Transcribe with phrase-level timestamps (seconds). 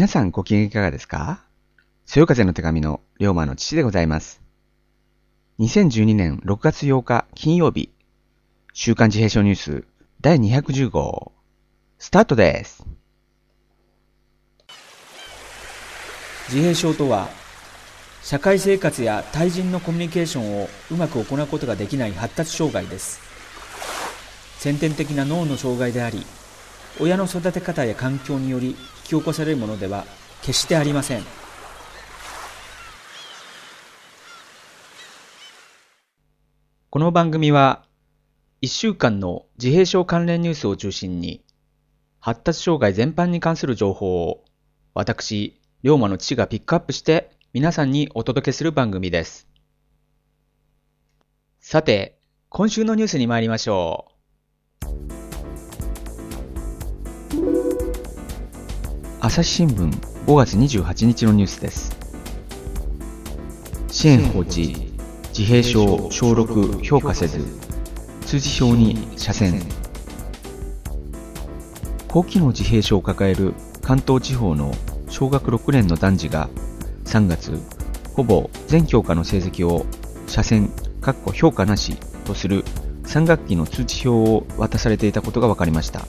[0.00, 1.44] 皆さんご機嫌いかがですか？
[2.06, 4.40] そよ風の手紙の龍馬の父でございます。
[5.58, 7.90] 2012年6月8日金曜日、
[8.72, 9.84] 週刊自閉症ニュース
[10.22, 11.32] 第210号、
[11.98, 12.82] スタートです。
[16.48, 17.28] 自閉症とは
[18.22, 23.20] 社会生活や対人のコミュニケーションをうまく行うことができない発達障害です
[24.60, 26.24] 先天的な脳の障害であり
[26.98, 28.76] 親の育て方や環境により
[29.10, 30.04] き起こされるものでは
[30.42, 31.22] 決してありません
[36.90, 37.84] この番組は
[38.62, 41.44] 1週間の自閉症関連ニュースを中心に
[42.20, 44.44] 発達障害全般に関する情報を
[44.94, 49.48] 私龍馬の父がピックアップして皆さんにお届けする番組です。
[51.58, 52.16] さて、
[52.48, 54.06] 今週のニュースに参りましょ
[55.16, 55.19] う
[59.22, 59.90] 朝日新聞
[60.26, 61.94] 5月28日のニュースです。
[63.88, 64.94] 支援放置、
[65.36, 67.44] 自閉症小6評価せず、
[68.22, 69.62] 通知表に斜線。
[72.08, 74.72] 高機能自閉症を抱える関東地方の
[75.10, 76.48] 小学6年の男児が
[77.04, 77.60] 3月、
[78.14, 79.84] ほぼ全教科の成績を
[80.28, 80.70] 斜線、
[81.02, 82.64] かっこ評価なしとする
[83.04, 86.06] 3学期の通知表を渡されていたことが分かりました。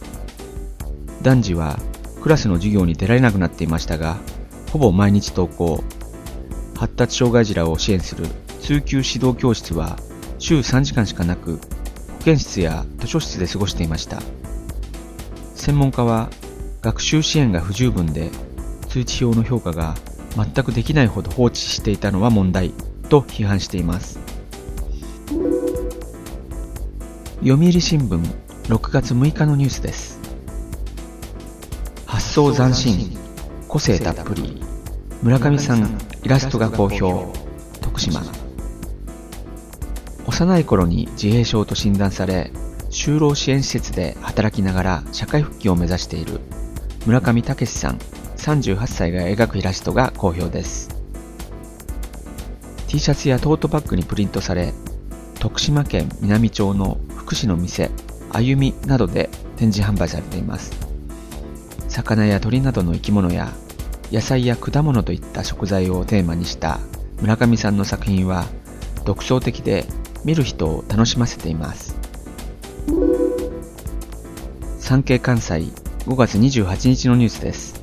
[1.22, 1.78] 男児は
[2.22, 4.18] クラスの授業に出られなくなっていましたが、
[4.72, 5.84] ほぼ毎日登校。
[6.76, 8.28] 発達障害児らを支援する
[8.62, 9.98] 通級指導教室は
[10.40, 11.60] 週3時間しかなく、
[12.20, 14.22] 保健室や図書室で過ごしていました。
[15.56, 16.30] 専門家は、
[16.82, 18.32] 学習支援が不十分で、
[18.90, 19.96] 通知表の評価が
[20.36, 22.74] 全くできないほど放置していたのは問題
[23.10, 24.20] と批判しています。
[27.42, 28.22] 読売新聞
[28.68, 30.21] 6月6日のニュースです。
[32.32, 33.18] 想斬新、
[33.68, 34.64] 個性たっぷり、
[35.22, 37.34] 村上さんイラストが好評、
[37.82, 38.22] 徳島。
[40.26, 42.54] 幼い頃に自閉症と診断され、
[42.90, 46.40] 就労支援施設で働きながら社会復帰を目指している
[47.06, 47.98] 村上武さん
[48.38, 50.88] 38歳が描くイラストが好評です。
[52.88, 54.74] T シャツやトートバッグにプリントされ
[55.42, 57.92] 徳島県南町の福祉の店
[58.32, 60.81] 歩みなどで展示販売されています。
[61.92, 63.52] 魚や鳥などの生き物や
[64.12, 66.80] 野菜や果物といった食材をテーマにした
[67.20, 68.46] 村上さんの作品は
[69.06, 69.86] 独創的で
[70.24, 72.00] 見る人を楽しませています。
[74.80, 75.56] 産経関西
[76.06, 77.82] 5月28日のニュースです。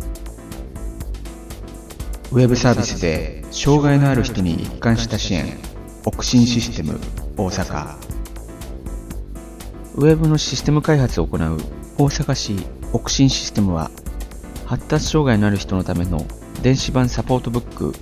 [2.32, 5.58] ウェブサービスで障害のある人に一貫した支援
[6.04, 6.98] オクシンシステム
[7.36, 7.97] 大阪。
[9.97, 11.58] ウェブのシステム開発を行う
[11.98, 13.91] 大阪市オクシンシステムは
[14.66, 16.26] 発達障害のある人のための
[16.62, 17.93] 電子版サポートブックウ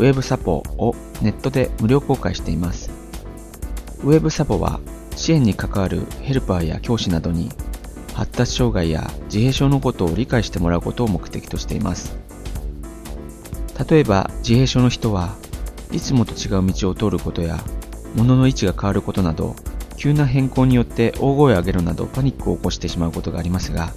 [0.00, 2.90] ェブサポをネットで無料公開しています。
[4.02, 4.80] ウェブサポは
[5.16, 7.48] 支援に関わるヘルパーや教師などに
[8.12, 12.16] 発達障害や自閉症のことを理解してもらうことを目的としています。
[13.88, 15.36] 例えば自閉症の人は
[15.90, 17.58] いつもと違う道を通ることや
[18.14, 19.56] 物の位置が変わることなど
[19.96, 23.92] 急な変更によって大声を上げるなどパニックを起こしてしまうことがありますが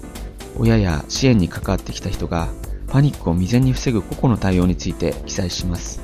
[0.59, 2.49] 親や支援に関わってきた人が
[2.87, 6.01] パニックを未然に防ぐ個々の対応について記載します。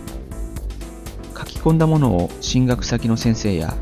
[1.38, 3.74] 書き込んだものを進学先の先生や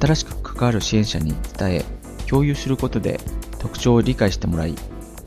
[0.00, 1.84] 新しく関わる支援者に伝え
[2.26, 3.20] 共有することで
[3.58, 4.74] 特徴を理解してもらい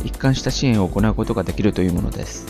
[0.04, 2.46] 一貫した支援を行うことができるというものです。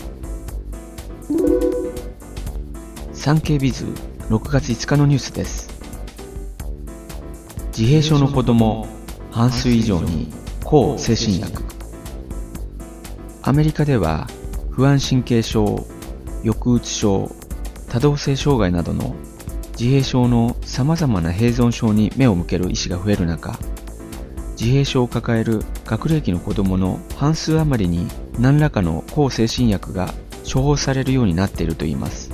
[3.12, 3.84] 産経ビズ
[4.28, 5.68] 6月5日のニュースです。
[7.76, 8.86] 自閉症の子供
[9.30, 10.32] 半数以上に
[10.64, 11.77] 抗精神薬。
[13.42, 14.26] アメリカでは
[14.70, 15.86] 不安神経症
[16.42, 17.30] 抑うつ症
[17.88, 19.14] 多動性障害などの
[19.72, 23.58] 自閉症の様々な併存症に目を向ける医師が増える中
[24.58, 28.08] 自閉症を抱える学齢期の子供の半数余りに
[28.40, 32.30] 何らかの抗精神薬が処方されるようになっているといいます。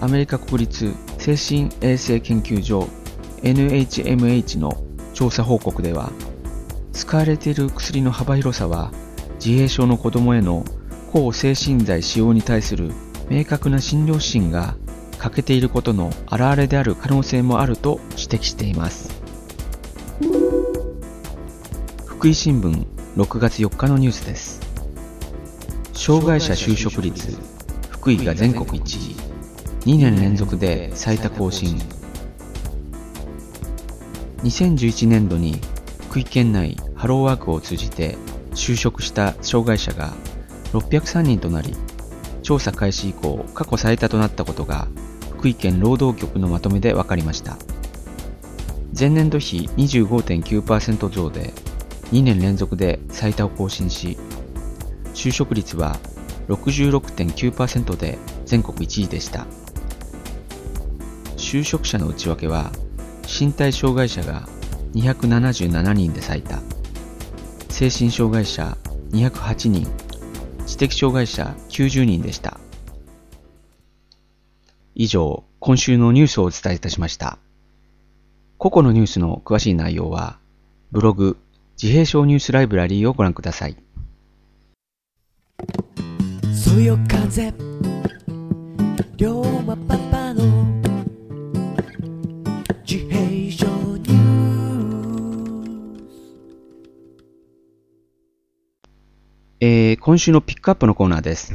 [0.00, 2.88] アメリカ国立精神衛生研究所
[3.42, 4.72] NHMH の
[5.14, 6.12] 調査報告では
[6.92, 8.92] 使われている薬の幅広さは
[9.44, 10.64] 自閉症の子供への
[11.10, 12.92] 抗精神剤使用に対する
[13.28, 14.76] 明確な診療指針が
[15.18, 19.10] 欠けていることの表れである可能性もあると指摘しています。
[22.06, 22.86] 福井新聞
[23.16, 24.60] 6月4日のニュースです。
[25.92, 27.36] 障害者就職率
[27.90, 29.16] 福井が全国1位。
[29.92, 31.80] 2年連続で最多更新。
[34.44, 35.60] 2011年度に
[36.08, 38.16] 福井県内ハローワークを通じて
[38.54, 40.12] 就職した障害者が
[40.72, 41.74] 603人となり、
[42.42, 44.88] 調査開始以降過去最多となったことが
[45.38, 47.56] 福井県労働局のまとめで分かりました。
[48.98, 51.52] 前年度比25.9%増で
[52.12, 54.18] 2年連続で最多を更新し、
[55.14, 55.98] 就職率は
[56.48, 59.46] 66.9%で全国1位でした。
[61.36, 62.70] 就職者の内訳は、
[63.26, 64.48] 身体障害者が
[64.94, 66.58] 277人で最多、
[67.82, 68.78] 精神障害者
[69.10, 69.84] 208人、
[70.66, 72.60] 知的障害者90人でした。
[74.94, 77.38] 以上、今週のニュースをお伝えいたしました。
[78.56, 80.38] 個々のニュースの詳しい内容は、
[80.92, 81.38] ブログ、
[81.76, 83.76] 自閉症ニュースライブラリーをご覧ください。
[86.54, 87.52] そよ風
[89.16, 90.11] 龍馬
[99.64, 101.54] えー、今週のピックアップのコーナーです。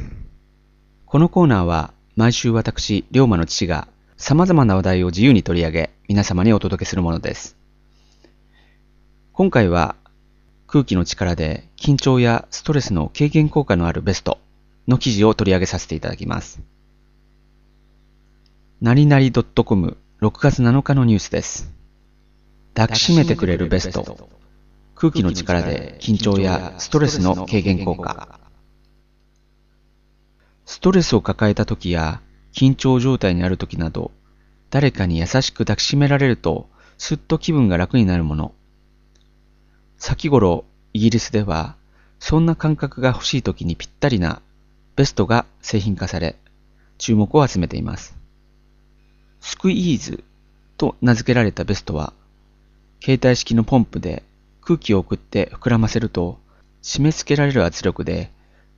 [1.05, 7.57] このコーナーは毎週私、龍馬の父が様々な話題を自由に取り上げ皆様にお届けするものです。
[9.33, 9.97] 今回は
[10.67, 14.39] 空気の力で緊張やストレスの軽減効果のあるベスト
[14.87, 16.61] の記事を取り上げさせていただきます。
[18.79, 21.69] なりなり .com6 月7日のニュースです。
[22.73, 24.29] 抱きしめてくれるベスト。
[24.99, 28.39] 空気の力で緊張やストレスの軽減効果。
[30.65, 32.19] ストレスを抱えた時や
[32.51, 34.09] 緊張状態にある時など、
[34.71, 36.67] 誰かに優しく抱きしめられると、
[36.97, 38.55] すっと気分が楽になるもの。
[39.99, 41.75] 先頃、イギリスでは、
[42.17, 44.41] そんな感覚が欲しい時にぴったりな
[44.95, 46.35] ベストが製品化され、
[46.97, 48.17] 注目を集めています。
[49.41, 50.23] スクイーズ
[50.75, 52.13] と名付けられたベストは、
[52.99, 54.23] 携帯式のポンプで
[54.67, 56.39] 空気を送って膨らませると、
[56.83, 58.33] 締め付けられる圧力で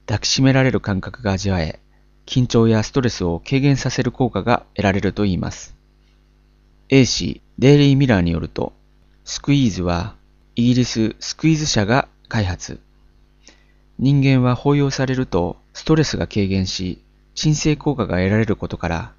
[0.05, 1.79] 抱きしめられる感覚が味わえ、
[2.27, 5.75] 緊張やストレスを軽減させる効果が得られるといいます。
[6.89, 8.71] A 氏デイリーミラーによると、
[9.25, 10.13] スクイーズは
[10.55, 12.79] イギリススクイーズ社が開発。
[13.97, 17.01] 人間は包容されるとストレスが軽減し、
[17.33, 19.13] 鎮静効果が得られることから、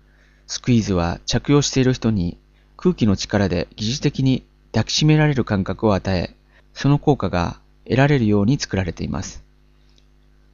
[0.46, 2.38] スクイーズは着用している人に
[2.76, 6.37] 空気の力で疑似的に抱きしめられる感覚を与え、
[6.75, 9.43] その効果が得られるように作られています。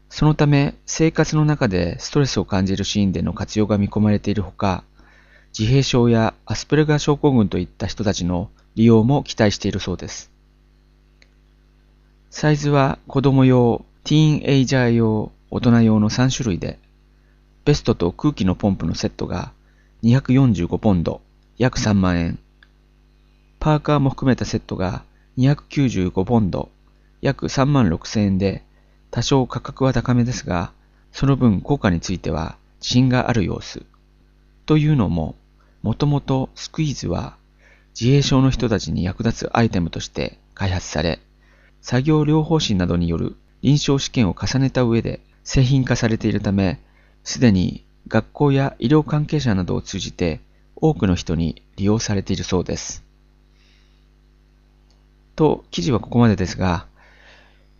[0.08, 4.84] そのため、生活の中でストレスを感じるシーンでの活用が見込まれているほか、
[5.58, 10.30] 自閉症やアスプルガー症候群といった人たちの利用も期待しているそうです。
[12.30, 16.78] サイズは子供用、ティーンエイジャー用、大人用の3種類で、
[17.64, 19.52] ベストと空気のポンプのセットが
[20.02, 21.20] 245ポンド、
[21.58, 22.38] 約3万円。
[23.58, 25.02] パーカーも含めたセットが
[25.38, 26.70] 295ポンド、
[27.20, 28.64] 約3万6千円で、
[29.10, 30.72] 多少価格は高めですが、
[31.12, 33.84] その分効果については自信がある様子。
[34.64, 35.34] というのも、
[35.82, 37.36] もともとスクイーズは
[37.98, 41.20] 自閉症の人たちに役立つアイテムとして開発され、
[41.82, 46.80] 作業療法士などによる臨床試験を重ねた上で製品化されているため、
[47.24, 50.40] すでに学校や医療関係者などを通じて
[50.74, 53.05] 多くの人に利用されているそうです。
[55.36, 56.86] と、記事はここまでですが、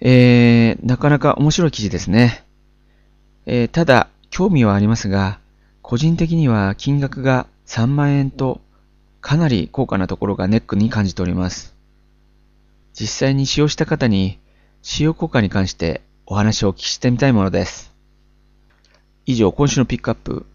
[0.01, 2.45] えー、なかなか面白い記事ですね。
[3.47, 5.41] えー、ただ、興味はありますが、
[5.83, 8.61] 個人的には金額が3万円と
[9.21, 11.75] かなり高価なところがネックに感じております。
[12.93, 14.39] 実際に使用した方に
[14.83, 17.93] 使用効果に関してお話をお聞きしてみたいものです。
[19.27, 20.47] 以上、今週のピックアップ、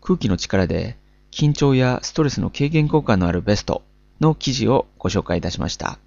[0.00, 0.96] 空気の力で
[1.30, 3.82] 緊張やストレスの軽減効果のあるベスト
[4.20, 5.98] の記事をご紹介いたしました。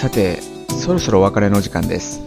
[0.00, 0.40] さて、
[0.80, 2.22] そろそろお別れの時間です。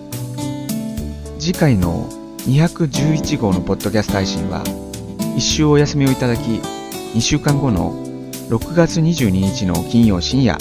[1.40, 2.08] 次回の
[2.46, 4.64] 211号のポッドキャスト配信は、
[5.36, 6.42] 一週お休みをいただき、
[7.16, 7.94] 2週間後の
[8.50, 10.56] 6月22日の金曜深夜、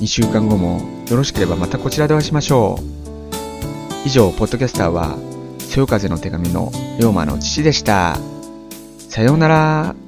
[0.00, 4.04] 2週間後もよろしければまたこちらでお会いしましょう。
[4.04, 5.16] 以上、ポッドキャスターは、
[5.60, 8.18] そよ風の手紙の龍馬の父でした。
[8.98, 10.03] さようなら。